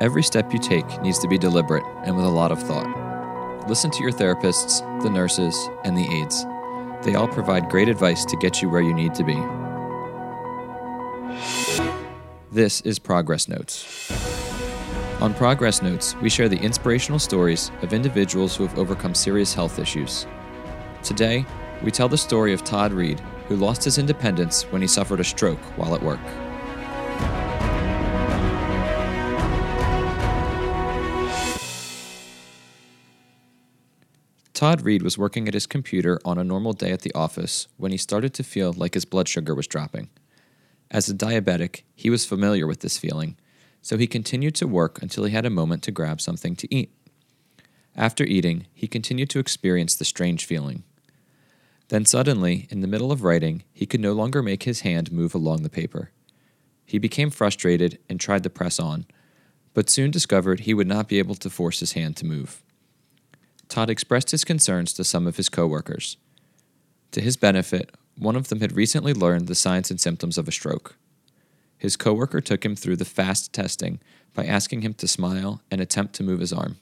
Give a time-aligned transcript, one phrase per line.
[0.00, 3.68] Every step you take needs to be deliberate and with a lot of thought.
[3.68, 6.46] Listen to your therapists, the nurses, and the aides.
[7.04, 9.36] They all provide great advice to get you where you need to be.
[12.50, 14.10] This is Progress Notes.
[15.20, 19.78] On Progress Notes, we share the inspirational stories of individuals who have overcome serious health
[19.78, 20.26] issues.
[21.02, 21.44] Today,
[21.82, 25.24] we tell the story of Todd Reed, who lost his independence when he suffered a
[25.24, 26.20] stroke while at work.
[34.60, 37.92] Todd Reed was working at his computer on a normal day at the office when
[37.92, 40.10] he started to feel like his blood sugar was dropping.
[40.90, 43.38] As a diabetic, he was familiar with this feeling,
[43.80, 46.92] so he continued to work until he had a moment to grab something to eat.
[47.96, 50.84] After eating, he continued to experience the strange feeling.
[51.88, 55.34] Then suddenly, in the middle of writing, he could no longer make his hand move
[55.34, 56.10] along the paper.
[56.84, 59.06] He became frustrated and tried to press on,
[59.72, 62.62] but soon discovered he would not be able to force his hand to move.
[63.70, 66.16] Todd expressed his concerns to some of his coworkers.
[67.12, 70.52] To his benefit, one of them had recently learned the signs and symptoms of a
[70.52, 70.96] stroke.
[71.78, 74.00] His coworker took him through the fast testing
[74.34, 76.78] by asking him to smile and attempt to move his arm.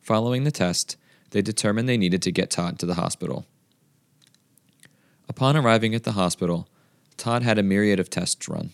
[0.00, 0.96] Following the test,
[1.30, 3.46] they determined they needed to get Todd to the hospital.
[5.28, 6.68] Upon arriving at the hospital,
[7.16, 8.72] Todd had a myriad of tests run.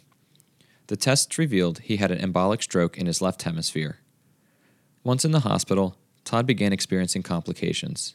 [0.86, 3.98] The tests revealed he had an embolic stroke in his left hemisphere.
[5.04, 5.96] Once in the hospital,
[6.28, 8.14] Todd began experiencing complications.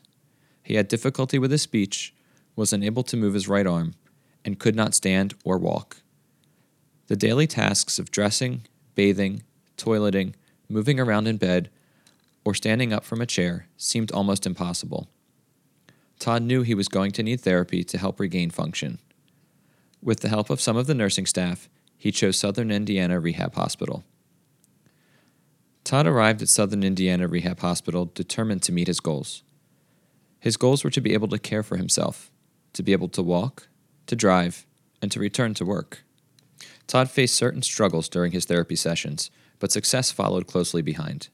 [0.61, 2.13] He had difficulty with his speech,
[2.55, 3.95] was unable to move his right arm,
[4.45, 5.97] and could not stand or walk.
[7.07, 9.41] The daily tasks of dressing, bathing,
[9.79, 10.35] toileting,
[10.69, 11.71] moving around in bed,
[12.45, 15.07] or standing up from a chair seemed almost impossible.
[16.19, 18.99] Todd knew he was going to need therapy to help regain function.
[20.03, 24.03] With the help of some of the nursing staff, he chose Southern Indiana Rehab Hospital.
[25.83, 29.43] Todd arrived at Southern Indiana Rehab Hospital determined to meet his goals.
[30.39, 32.31] His goals were to be able to care for himself,
[32.73, 33.67] to be able to walk,
[34.07, 34.65] to drive,
[35.01, 36.03] and to return to work.
[36.87, 41.29] Todd faced certain struggles during his therapy sessions, but success followed closely behind.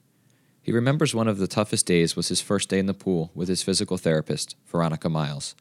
[0.62, 3.48] He remembers one of the toughest days was his first day in the pool with
[3.48, 5.54] his physical therapist, Veronica Miles.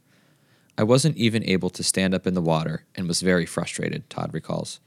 [0.78, 4.34] I wasn't even able to stand up in the water and was very frustrated, Todd
[4.34, 4.80] recalls.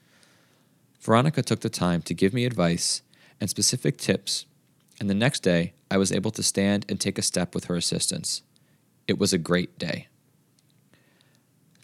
[1.01, 3.03] Veronica took the time to give me advice
[3.43, 4.47] and specific tips,
[5.01, 7.75] and the next day I was able to stand and take a step with her
[7.75, 8.43] assistance.
[9.09, 10.07] It was a great day.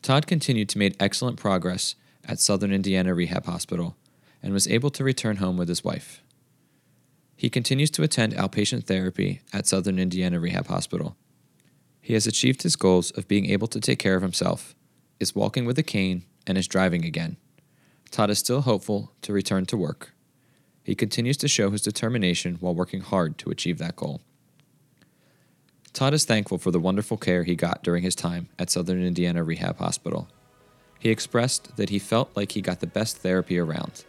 [0.00, 3.96] Todd continued to make excellent progress at Southern Indiana Rehab Hospital
[4.40, 6.22] and was able to return home with his wife.
[7.34, 11.16] He continues to attend outpatient therapy at Southern Indiana Rehab Hospital.
[12.00, 14.76] He has achieved his goals of being able to take care of himself,
[15.18, 17.36] is walking with a cane, and is driving again.
[18.12, 20.12] Todd is still hopeful to return to work.
[20.88, 24.22] He continues to show his determination while working hard to achieve that goal.
[25.92, 29.44] Todd is thankful for the wonderful care he got during his time at Southern Indiana
[29.44, 30.28] Rehab Hospital.
[30.98, 34.06] He expressed that he felt like he got the best therapy around.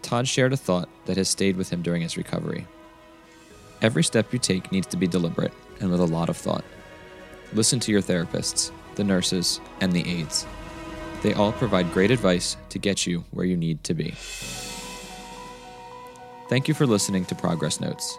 [0.00, 2.66] Todd shared a thought that has stayed with him during his recovery.
[3.82, 6.64] Every step you take needs to be deliberate and with a lot of thought.
[7.52, 10.46] Listen to your therapists, the nurses, and the aides.
[11.22, 14.14] They all provide great advice to get you where you need to be.
[16.50, 18.18] Thank you for listening to Progress Notes.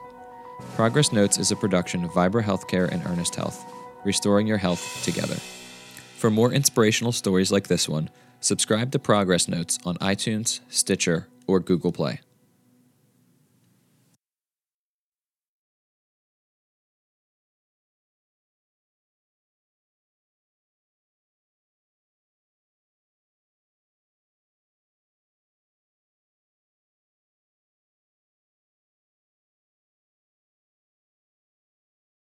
[0.78, 3.70] Progress Notes is a production of Vibra Healthcare and Earnest Health,
[4.06, 5.36] restoring your health together.
[6.16, 8.10] For more inspirational stories like this one,
[8.40, 12.22] subscribe to Progress Notes on iTunes, Stitcher, or Google Play.